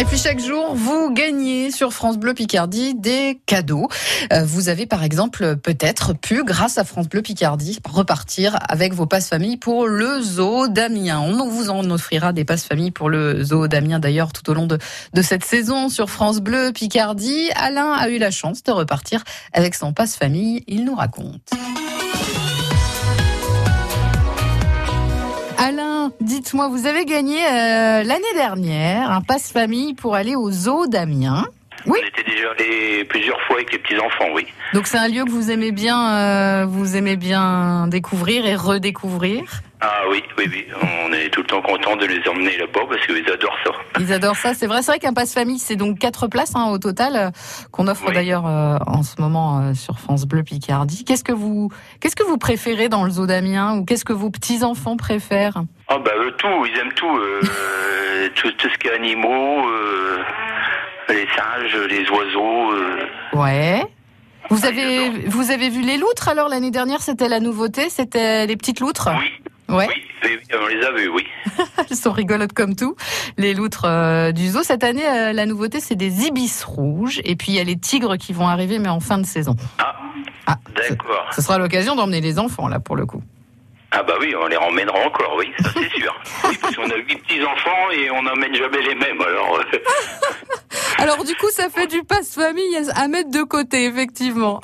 [0.00, 3.86] Et puis chaque jour, vous gagnez sur France Bleu Picardie des cadeaux.
[4.32, 9.04] Euh, vous avez par exemple peut-être pu, grâce à France Bleu Picardie, repartir avec vos
[9.04, 11.20] passes famille pour le zoo d'Amiens.
[11.20, 14.66] On vous en offrira des passes famille pour le zoo d'Amiens d'ailleurs tout au long
[14.66, 14.78] de,
[15.12, 17.50] de cette saison sur France Bleu Picardie.
[17.54, 19.22] Alain a eu la chance de repartir
[19.52, 20.64] avec son passe famille.
[20.66, 21.50] Il nous raconte.
[26.20, 31.46] Dites-moi, vous avez gagné euh, l'année dernière un passe famille pour aller au zoo d'Amiens.
[31.86, 31.98] Oui.
[32.02, 34.46] On était déjà allé plusieurs fois avec les petits enfants, oui.
[34.74, 39.44] Donc c'est un lieu que vous aimez bien, euh, vous aimez bien découvrir et redécouvrir.
[39.82, 40.66] Ah oui, oui, oui.
[40.82, 43.72] On est tout le temps content de les emmener là-bas parce qu'ils adorent ça.
[43.98, 44.52] Ils adorent ça.
[44.52, 47.30] C'est vrai, c'est vrai qu'un passe famille, c'est donc quatre places hein, au total euh,
[47.70, 48.14] qu'on offre Oui.
[48.14, 51.04] d'ailleurs euh, en ce moment euh, sur France Bleu Picardie.
[51.04, 54.28] Qu'est-ce que vous, qu'est-ce que vous préférez dans le zoo d'Amiens ou qu'est-ce que vos
[54.28, 55.62] petits enfants préfèrent?
[55.92, 57.16] Ah bah eux, tout, ils aiment tout.
[57.16, 57.40] euh,
[58.36, 60.18] tout, tout ce qui est animaux, euh,
[61.08, 62.72] les singes, les oiseaux.
[62.72, 63.06] euh.
[63.32, 63.82] Ouais.
[64.50, 68.46] Vous Ah, avez, vous avez vu les loutres alors l'année dernière C'était la nouveauté, c'était
[68.46, 69.08] les petites loutres?
[69.18, 69.88] Oui, Ouais.
[70.24, 71.24] oui, on les a vus, oui.
[71.90, 72.96] Elles sont rigolotes comme tout.
[73.36, 74.62] Les loutres euh, du zoo.
[74.64, 77.20] Cette année, euh, la nouveauté, c'est des ibis rouges.
[77.24, 79.54] Et puis, il y a les tigres qui vont arriver, mais en fin de saison.
[79.78, 79.94] Ah,
[80.46, 81.26] Ah, ce, d'accord.
[81.32, 83.22] ce sera l'occasion d'emmener les enfants, là, pour le coup.
[83.92, 86.14] Ah bah oui, on les emmènera encore, oui, ça c'est sûr.
[86.48, 89.58] Oui, parce qu'on a huit petits enfants et on n'emmène jamais les mêmes, alors.
[89.58, 89.78] euh,
[90.98, 94.60] Alors, du coup, ça fait du passe-famille à- à mettre de côté, effectivement.